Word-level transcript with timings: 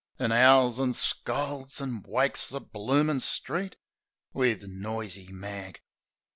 An' 0.17 0.31
'owls 0.31 0.79
an' 0.79 0.93
scolds 0.93 1.79
an' 1.79 2.01
wakes 2.01 2.47
the 2.49 2.59
bloomin' 2.59 3.19
street 3.19 3.75
Wiv 4.33 4.63
noisy 4.67 5.31
mag. 5.31 5.79